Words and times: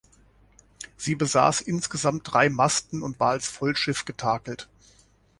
Sie 0.97 1.13
besaß 1.13 1.61
insgesamt 1.61 2.23
drei 2.23 2.49
Masten 2.49 3.03
und 3.03 3.19
war 3.19 3.33
als 3.33 3.45
Vollschiff 3.47 4.03
getakelt. 4.03 4.67